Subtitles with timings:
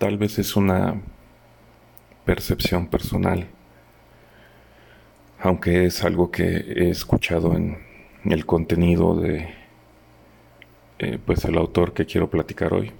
[0.00, 0.98] tal vez es una
[2.24, 3.46] percepción personal,
[5.38, 7.76] aunque es algo que he escuchado en
[8.24, 9.50] el contenido de
[11.00, 12.92] eh, pues el autor que quiero platicar hoy,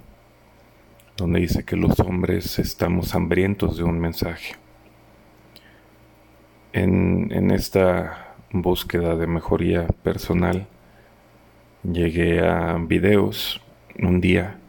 [1.17, 4.53] donde dice que los hombres estamos hambrientos de un mensaje.
[6.71, 10.67] En, en esta búsqueda de mejoría personal,
[11.81, 13.59] llegué a videos
[13.97, 14.59] un día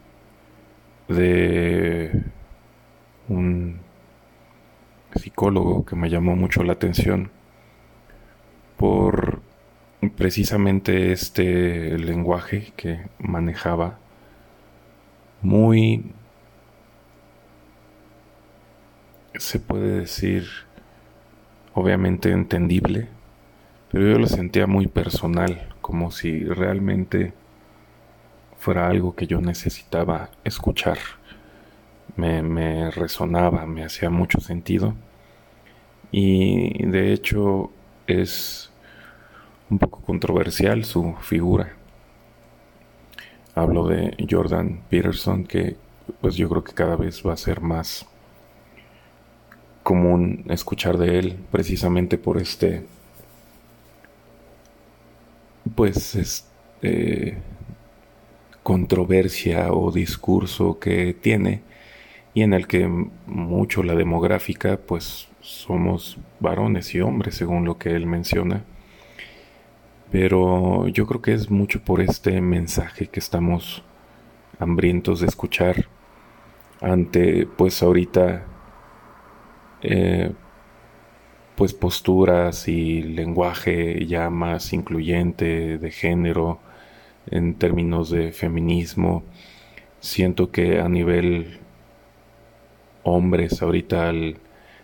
[1.07, 2.23] de
[3.27, 3.79] un
[5.15, 7.31] psicólogo que me llamó mucho la atención
[8.77, 9.41] por
[10.17, 13.99] precisamente este lenguaje que manejaba
[15.41, 16.13] muy
[19.35, 20.45] se puede decir
[21.73, 23.07] obviamente entendible
[23.91, 27.33] pero yo lo sentía muy personal como si realmente
[28.63, 30.97] fuera algo que yo necesitaba escuchar.
[32.15, 34.95] Me, resonaba, me hacía mucho sentido.
[36.11, 37.71] Y de hecho
[38.07, 38.71] es
[39.69, 41.73] un poco controversial su figura.
[43.53, 45.75] Hablo de Jordan Peterson, que
[46.21, 48.05] pues yo creo que cada vez va a ser más
[49.83, 52.85] común escuchar de él, precisamente por este,
[55.75, 57.41] pues, este,
[58.63, 61.61] controversia o discurso que tiene
[62.33, 62.87] y en el que
[63.27, 68.63] mucho la demográfica pues somos varones y hombres según lo que él menciona.
[70.11, 73.83] Pero yo creo que es mucho por este mensaje que estamos
[74.59, 75.87] hambrientos de escuchar
[76.81, 78.45] ante pues ahorita
[79.81, 80.31] eh,
[81.55, 86.59] pues posturas y lenguaje ya más incluyente de género
[87.27, 89.23] en términos de feminismo.
[89.99, 91.59] Siento que a nivel
[93.03, 94.37] hombres ahorita al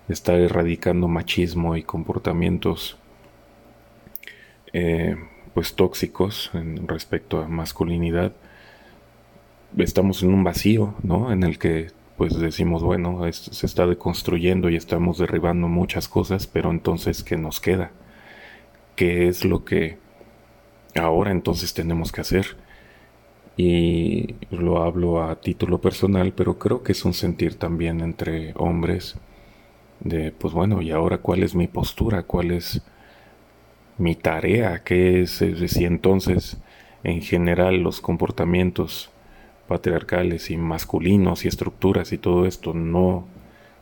[0.08, 2.98] estar erradicando machismo y comportamientos
[4.74, 5.16] eh,
[5.54, 8.34] pues tóxicos en respecto a masculinidad
[9.78, 14.76] estamos en un vacío no en el que pues decimos bueno se está deconstruyendo y
[14.76, 17.92] estamos derribando muchas cosas pero entonces qué nos queda
[18.96, 19.98] qué es lo que
[20.96, 22.58] ahora entonces tenemos que hacer.
[23.58, 29.18] Y lo hablo a título personal, pero creo que es un sentir también entre hombres
[30.00, 32.24] de, pues bueno, ¿y ahora cuál es mi postura?
[32.24, 32.82] ¿Cuál es
[33.98, 34.84] mi tarea?
[34.84, 35.44] ¿Qué es?
[35.68, 36.58] si entonces
[37.04, 39.10] en general los comportamientos
[39.68, 43.26] patriarcales y masculinos y estructuras y todo esto no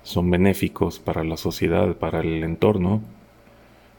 [0.03, 3.01] son benéficos para la sociedad, para el entorno,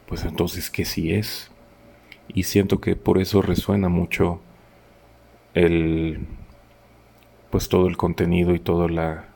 [0.06, 1.50] pues entonces, ¿qué sí es?
[2.28, 4.40] Y siento que por eso resuena mucho
[5.54, 6.26] el
[7.50, 9.28] pues todo el contenido y toda la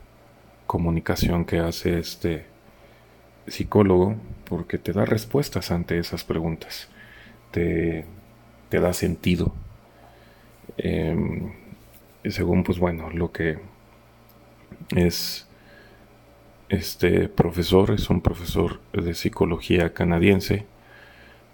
[0.67, 2.45] comunicación que hace este
[3.47, 4.15] psicólogo
[4.45, 6.89] porque te da respuestas ante esas preguntas.
[7.51, 8.05] Te,
[8.69, 9.53] te da sentido.
[10.77, 11.51] Em,
[12.25, 13.59] según pues bueno lo que
[14.95, 15.47] es
[16.69, 20.65] este profesor es un profesor de psicología canadiense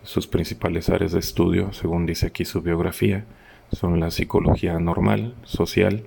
[0.04, 3.26] sus principales áreas de estudio, según dice aquí su biografía,
[3.72, 6.04] son la psicología normal, social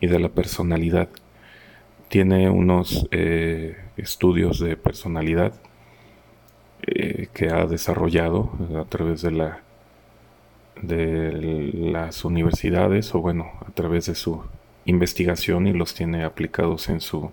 [0.00, 1.08] y de la personalidad.
[2.08, 5.52] Tiene unos eh, estudios de personalidad
[6.82, 9.60] eh, que ha desarrollado a través de la
[10.82, 14.42] de las universidades o bueno a través de su
[14.84, 17.30] investigación y los tiene aplicados en su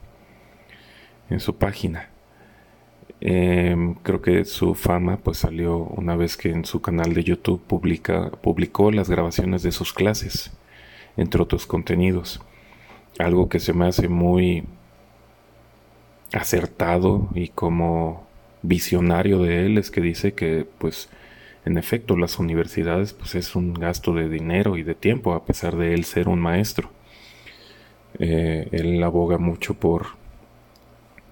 [1.30, 2.10] en su página
[3.24, 7.62] Em, creo que su fama pues salió una vez que en su canal de YouTube
[7.62, 10.52] publica, publicó las grabaciones de sus clases,
[11.18, 12.42] entre otros contenidos.
[13.20, 14.64] Algo que se me hace muy
[16.34, 18.28] acertado y como
[18.64, 21.10] visionario de él es que dice que pues
[21.66, 25.76] en efecto las universidades pues es un gasto de dinero y de tiempo a pesar
[25.78, 26.90] de él ser un maestro.
[28.20, 30.21] Eh, él aboga mucho por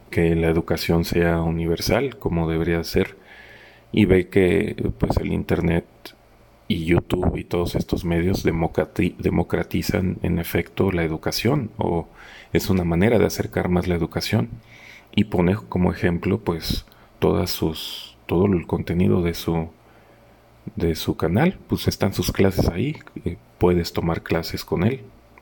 [0.10, 3.18] que la educación sea universal como debería ser
[3.92, 5.86] y ve que pues el internet
[6.68, 12.08] y YouTube y todos estos medios democratizan en efecto la educación o
[12.54, 14.50] es una manera de acercar más la educación
[15.16, 16.86] y pone como ejemplo pues
[17.18, 19.70] todas sus todo el contenido de su
[20.76, 21.58] de su canal.
[21.68, 25.02] Pues están sus clases ahí eh, puedes tomar clases con él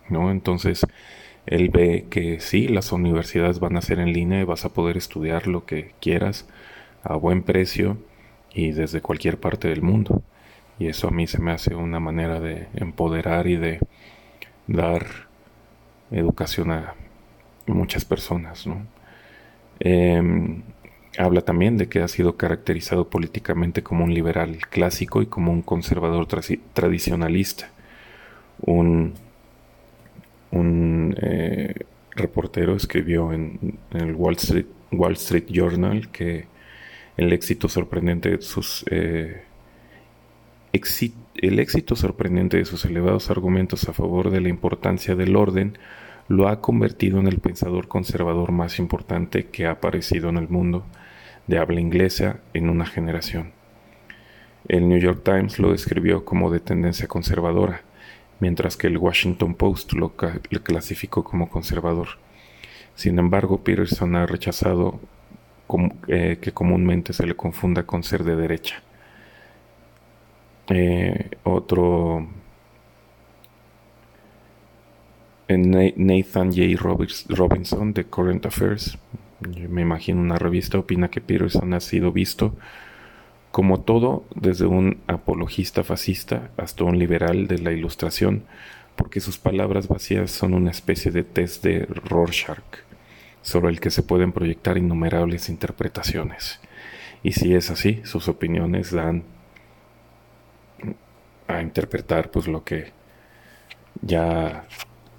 [0.10, 0.86] no entonces
[1.48, 4.98] él ve que sí, las universidades van a ser en línea y vas a poder
[4.98, 6.46] estudiar lo que quieras
[7.04, 7.98] a buen precio
[8.54, 10.22] y desde cualquier parte del mundo.
[10.78, 13.80] Y eso a mí se me hace una manera de empoderar y de
[14.68, 15.06] dar
[16.12, 16.96] educación a,
[17.66, 18.68] muchas personas.
[18.68, 18.86] ¿no?
[19.80, 20.64] Em,
[21.18, 25.62] habla también de que ha sido caracterizado políticamente como un liberal clásico y como un
[25.62, 26.28] conservador
[26.74, 27.70] tradicionalista.
[28.62, 29.14] Un,
[30.52, 31.74] un eh,
[32.12, 34.36] reportero escribió en, el Wall
[35.14, 36.48] Street, Journal que
[37.18, 39.44] el éxito sorprendente de sus eh,
[41.42, 45.78] el éxito sorprendente de sus elevados argumentos a favor de la importancia del orden
[46.28, 50.86] lo ha convertido en el pensador conservador más importante que ha aparecido en el mundo
[51.48, 53.54] de habla inglesa en una generación.
[54.68, 57.82] El New York Times lo describió como de tendencia conservadora,
[58.40, 62.08] mientras que el Washington Post lo, clasificó como conservador.
[62.96, 65.00] Sin embargo, Peterson ha rechazado
[66.08, 68.82] eh, que comúnmente se le confunda con ser de derecha.
[70.70, 72.28] Eh, otro
[75.50, 76.76] Nathan J.
[77.30, 78.98] Robinson de Current Affairs,
[79.70, 82.54] me imagino una revista, opina que Peterson ha sido visto
[83.58, 88.44] como todo, desde un apologista fascista hasta un liberal de la ilustración,
[88.96, 92.62] porque sus palabras vacías son una especie de test de Rorschach,
[93.42, 96.60] sobre el que se pueden proyectar innumerables interpretaciones.
[97.24, 99.24] Y si es así, sus opiniones dan
[101.48, 102.92] a interpretar pues lo que
[104.04, 104.68] ya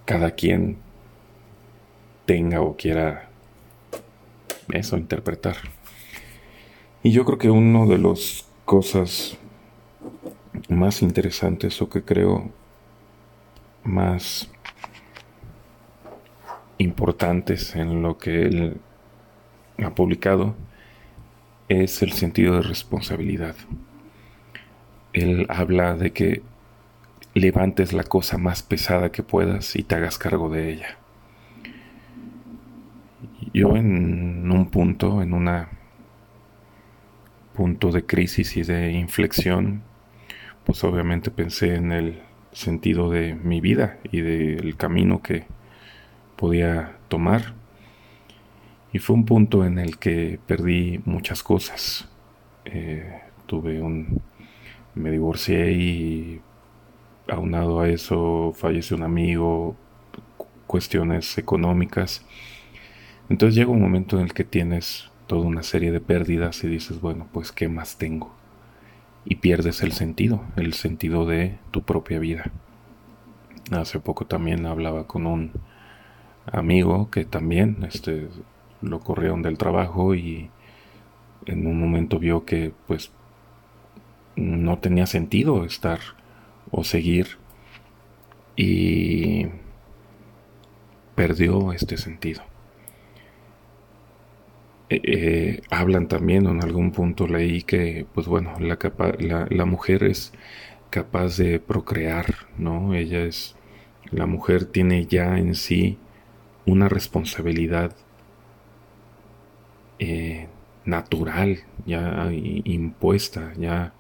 [0.05, 0.77] cada quien
[2.25, 3.31] tenga o quiera
[4.73, 5.57] eso interpretar.
[7.03, 9.39] Y yo creo que una de las cosas
[10.69, 12.51] más interesantes o que creo
[13.85, 14.51] más
[16.79, 18.81] importantes en lo que él
[19.83, 20.55] ha publicado
[21.69, 23.57] es el sentido de responsabilidad
[25.13, 26.43] él habla de que
[27.35, 30.99] levantes la cosa más pesada que puedas y te hagas cargo de ella.
[33.53, 35.49] Yo en un punto, en un
[37.59, 39.83] punto de crisis y de inflexión,
[40.65, 42.23] pues obviamente pensé en el
[42.53, 45.45] sentido de mi vida y del camino que
[46.37, 47.55] podía tomar.
[48.93, 52.09] Y fue un punto en el que perdí muchas cosas.
[52.65, 54.23] Eh, tuve un
[54.95, 56.41] me divorcié y
[57.27, 59.75] aunado a eso falleció un amigo,
[60.69, 62.25] cuestiones económicas.
[63.29, 67.01] Entonces llega un momento en el que tienes toda una serie de pérdidas y dices,
[67.01, 68.35] bueno, pues ¿qué más tengo?
[69.25, 72.51] Y pierdes el sentido, el sentido de tu propia vida.
[73.71, 75.53] Hace poco también hablaba con un
[76.51, 78.29] amigo que también este,
[78.81, 80.51] lo corrieron del trabajo y
[81.47, 83.13] en un momento vio que pues
[84.35, 86.01] no tenía sentido estar
[86.71, 87.37] o seguir
[88.57, 89.47] y
[91.15, 92.43] perdió este sentido.
[95.21, 98.79] Eh, hablan también, en algún punto leí que, pues bueno, la,
[99.19, 100.33] la, la, mujer es
[100.91, 102.95] capaz de procrear, ¿no?
[102.95, 103.57] Ella es,
[104.13, 105.99] la mujer tiene ya en sí
[106.67, 107.97] una responsabilidad
[109.99, 110.47] eh,
[110.85, 113.95] natural, ya impuesta, ya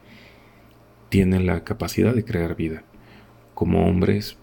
[1.08, 2.84] tiene la capacidad de crear vida.
[3.54, 4.38] Como hombres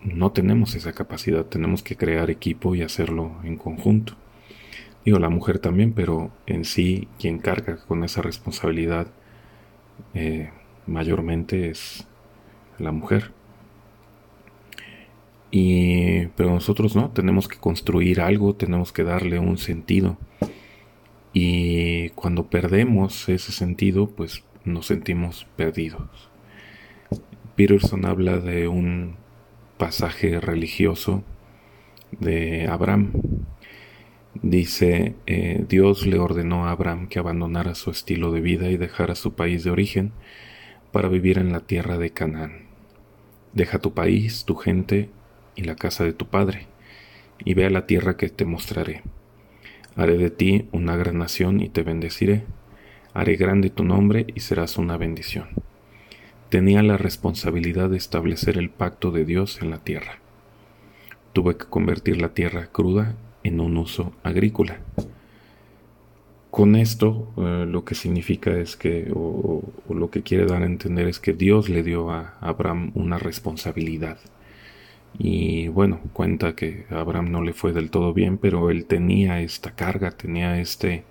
[0.00, 4.16] no tenemos esa capacidad, tenemos que crear equipo y hacerlo en conjunto.
[5.04, 9.08] Digo, la mujer también, pero en sí quien carga con esa responsabilidad
[10.14, 10.50] eh,
[10.86, 12.06] mayormente es
[12.78, 13.32] la mujer.
[15.50, 20.16] Y, pero nosotros no, tenemos que construir algo, tenemos que darle un sentido.
[21.32, 26.30] Y cuando perdemos ese sentido, pues nos sentimos perdidos.
[27.56, 29.16] Peterson habla de un
[29.76, 31.22] pasaje religioso
[32.18, 33.12] de Abraham.
[34.34, 39.14] Dice, eh, Dios le ordenó a Abraham que abandonara su estilo de vida y dejara
[39.14, 40.12] su país de origen
[40.90, 42.66] para vivir en la tierra de Canaán.
[43.52, 45.10] Deja tu país, tu gente
[45.54, 46.66] y la casa de tu padre,
[47.44, 49.02] y ve a la tierra que te mostraré.
[49.96, 52.44] Haré de ti una gran nación y te bendeciré
[53.14, 55.48] haré grande tu nombre y serás una bendición.
[56.48, 60.18] Tenía la responsabilidad de establecer el pacto de Dios en la tierra.
[61.32, 64.80] Tuve que convertir la tierra cruda en un uso agrícola.
[66.50, 71.08] Con esto eh, lo que significa es que, o, lo que quiere dar a entender
[71.08, 74.18] es que Dios le dio a Abraham una responsabilidad.
[75.18, 79.40] Y bueno, cuenta que a Abraham no le fue del todo bien, pero él tenía
[79.40, 81.04] esta carga, tenía este,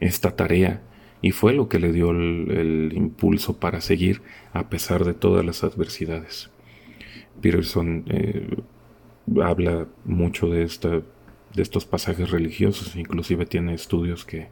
[0.00, 0.82] esta tarea
[1.22, 4.20] y fue lo que le dio el, impulso para seguir
[4.52, 6.50] a pesar de todas las adversidades.
[7.40, 8.56] Peterson eh,
[9.42, 11.00] habla mucho de, esta,
[11.54, 14.48] de estos pasajes religiosos, inclusive tiene estudios que,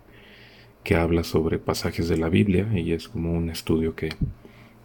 [0.85, 4.11] que habla sobre pasajes de la Biblia y es como un estudio que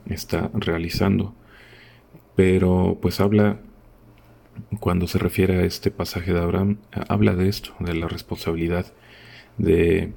[0.07, 1.33] está realizando.
[2.35, 3.59] Pero pues habla,
[4.79, 8.93] cuando se refiere a este pasaje de Abraham, habla de esto, de la responsabilidad
[9.57, 10.13] de...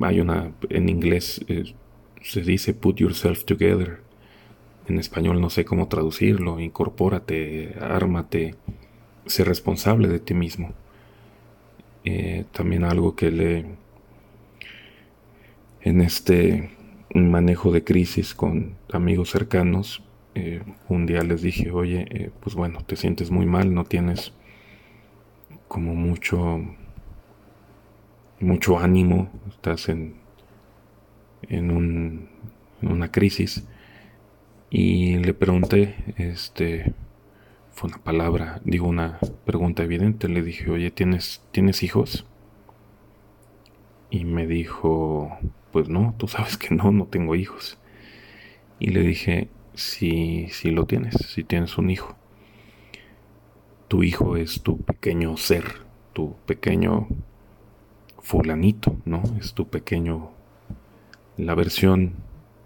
[0.00, 1.74] Hay una, en inglés eh,
[2.22, 4.00] se dice put yourself together,
[4.86, 8.54] en español no sé cómo traducirlo, incorpórate, ármate,
[9.26, 10.72] sé responsable de ti mismo.
[12.04, 13.64] Eh, también algo que le
[15.82, 16.70] en este
[17.14, 20.02] manejo de crisis con amigos cercanos,
[20.34, 24.32] eh, un día les dije, oye, eh, pues bueno, te sientes muy mal, no tienes
[25.68, 26.60] como mucho,
[28.40, 30.14] mucho ánimo, estás en,
[31.48, 32.28] en, un,
[32.80, 33.66] en una crisis.
[34.70, 36.94] Y le pregunté, este,
[37.72, 42.26] fue una palabra, digo una pregunta evidente, le dije, oye, ¿tienes, ¿tienes hijos?
[44.10, 45.36] Y me dijo,
[45.72, 47.78] pues no, tú sabes que no, no tengo hijos.
[48.78, 52.16] Y le dije, si, si lo tienes, si tienes un hijo.
[53.88, 55.64] Tu hijo es tu pequeño ser,
[56.12, 57.08] tu pequeño
[58.20, 59.22] fulanito, ¿no?
[59.40, 60.30] Es tu pequeño,
[61.36, 62.14] la versión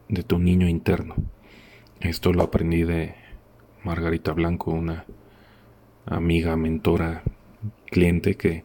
[0.08, 1.14] de tu niño interno.
[2.00, 3.14] Esto lo aprendí de
[3.86, 5.04] Margarita Blanco, una
[6.06, 7.22] amiga, mentora,
[7.86, 8.64] cliente que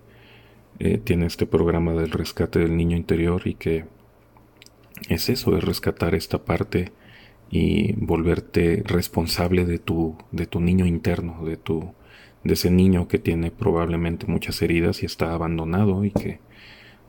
[0.79, 3.85] eh, tiene este programa del rescate del niño interior y que
[5.09, 6.91] es eso, es rescatar esta parte
[7.51, 11.93] y volverte responsable de tu, de tu niño interno, de tu,
[12.43, 16.39] de ese niño que tiene probablemente muchas heridas y está abandonado y que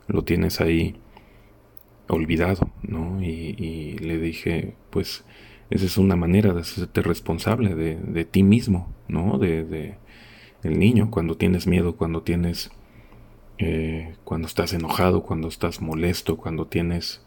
[0.07, 0.97] lo tienes ahí
[2.09, 3.23] olvidado, ¿no?
[3.23, 5.25] Y, le dije, pues,
[5.73, 9.39] esa es una manera de hacerte responsable de, ti mismo, ¿no?
[9.39, 9.97] De,
[10.63, 12.71] el niño, cuando tienes miedo, cuando tienes,
[13.57, 17.25] eh, cuando estás enojado, cuando estás molesto, cuando tienes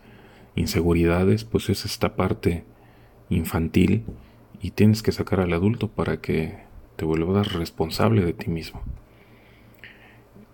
[0.56, 2.64] inseguridades, pues es esta parte
[3.30, 4.06] infantil
[4.62, 6.60] y tienes que sacar al adulto para que
[6.98, 8.84] te vuelvas responsable de ti mismo.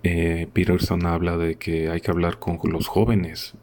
[0.04, 3.54] Eh, Peterson habla de que hay que hablar con los jóvenes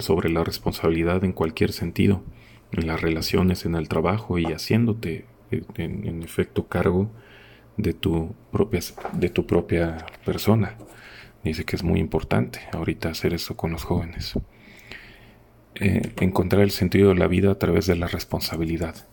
[0.00, 2.22] sobre la responsabilidad en cualquier sentido,
[2.72, 7.10] en las relaciones, en el trabajo y haciéndote eh, en, efecto cargo
[7.76, 8.80] de tu, propia,
[9.12, 10.76] de tu propia persona.
[11.44, 14.34] Dice que es muy importante ahorita hacer eso con los jóvenes.
[15.76, 19.06] Eh, encontrar el sentido de la vida a través de la responsabilidad.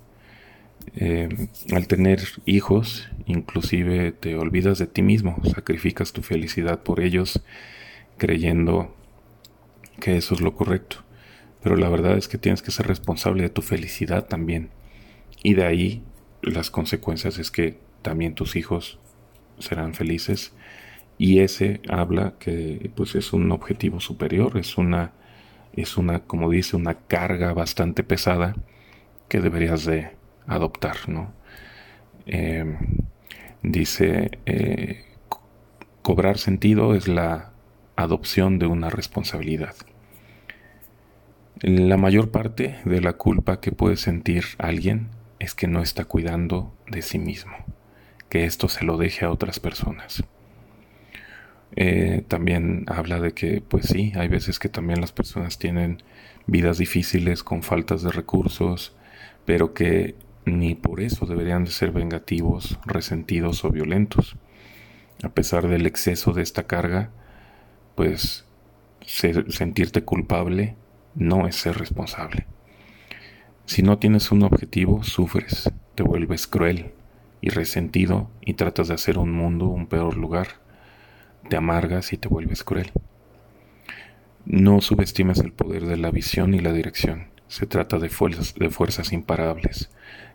[0.96, 1.30] Eh,
[1.72, 7.44] al tener hijos, inclusive te olvidas de ti mismo, sacrificas tu felicidad por ellos,
[8.18, 8.96] creyendo
[10.00, 10.98] que eso es lo correcto.
[11.66, 14.70] Pero la verdad es que tienes que ser responsable de tu felicidad también.
[15.42, 16.04] Y de ahí
[16.44, 19.00] las consecuencias es que también tus hijos
[19.58, 20.54] serán felices.
[21.18, 25.14] Y ese habla que pues es un objetivo superior, es una
[25.74, 28.56] es una, como dice, una carga bastante pesada
[29.28, 30.12] que deberías de
[30.46, 31.34] adoptar, ¿no?
[32.28, 32.78] Em,
[33.64, 35.04] dice, eh,
[36.04, 37.54] cobrar sentido es la
[37.96, 39.74] adopción de una responsabilidad.
[41.62, 45.08] La mayor parte de la culpa que puede sentir alguien
[45.40, 47.54] es que no está cuidando de sí mismo,
[48.28, 50.26] que esto se lo deje a otras personas.
[51.78, 56.04] Eh, también habla de que, pues sí, hay veces que también las personas tienen
[56.46, 58.94] vidas difíciles con faltas de recursos,
[59.46, 64.36] pero que ni por eso deberían de ser vengativos, resentidos o violentos.
[65.24, 67.12] A pesar del exceso de esta carga,
[67.96, 68.46] pues
[69.06, 70.76] sentirte culpable
[71.16, 72.46] no es ser responsable.
[73.66, 76.92] Si no tienes un objetivo, sufres, te vuelves cruel
[77.42, 80.66] y resentido y tratas de hacer un mundo un peor lugar
[81.50, 82.92] te amargas y te vuelves cruel.
[84.46, 87.28] No subestimes el poder de la visión y la dirección.
[87.48, 89.90] Se trata de fuerzas, de fuerzas imparables,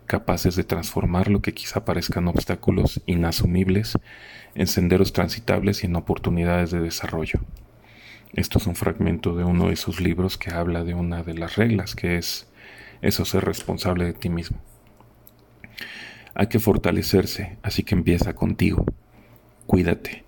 [0.06, 3.98] capaces de transformar lo que quizá parezcan obstáculos inasumibles
[4.54, 7.40] en senderos transitables y en oportunidades de desarrollo.
[8.34, 11.56] Esto es un fragmento de uno de sus libros que habla de una de las
[11.56, 12.48] reglas, que es
[13.02, 14.58] eso ser responsable de ti mismo.
[16.34, 18.84] Hay que fortalecerse, así que empieza contigo.
[19.66, 20.24] Cuídate,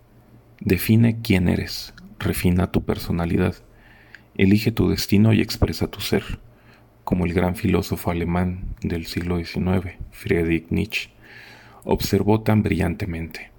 [0.64, 3.56] Define quién eres, refina tu personalidad,
[4.36, 6.38] elige tu destino y expresa tu ser,
[7.02, 11.10] como el gran filósofo alemán del siglo XIX, Friedrich Nietzsche,
[11.82, 13.50] observó tan brillantemente.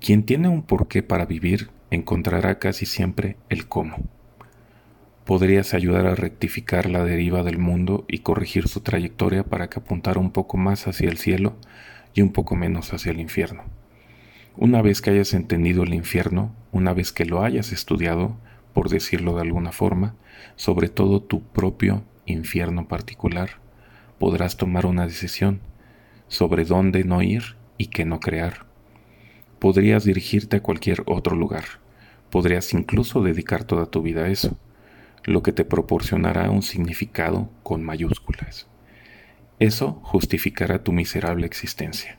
[0.00, 3.98] Quien tiene un porqué para vivir encontrará casi siempre el cómo.
[5.26, 10.18] Podrías ayudar a rectificar la deriva del mundo y corregir su trayectoria para que apuntara
[10.18, 11.54] un poco más hacia el cielo
[12.14, 13.64] y un poco menos hacia el infierno.
[14.56, 18.38] Una vez que hayas entendido el infierno, una vez que lo hayas estudiado,
[18.72, 20.14] por decirlo de alguna forma,
[20.56, 23.60] sobre todo tu propio infierno particular,
[24.18, 25.60] podrás tomar una decisión
[26.28, 28.64] sobre dónde no ir y qué no crear.
[29.58, 31.81] Podrías dirigirte a cualquier otro lugar,
[32.32, 34.56] podrías incluso dedicar toda tu vida a eso,
[35.24, 38.66] lo que te proporcionará un significado con mayúsculas.
[39.58, 42.18] Eso justificará tu miserable existencia.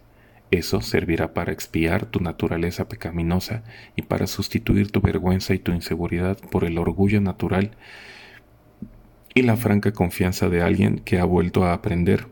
[0.51, 3.63] Eso servirá para expiar tu naturaleza pecaminosa
[3.96, 7.72] y para sustituir tu vergüenza y tu inseguridad por el orgullo natural
[9.34, 12.27] y la franca confianza de alguien que ha vuelto a aprender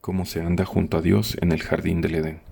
[0.00, 2.49] cómo se anda junto a Dios en el jardín del Edén.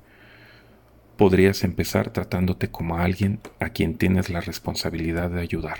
[1.18, 5.78] Podrías empezar tratándote como alguien a quien tienes la responsabilidad de ayudar.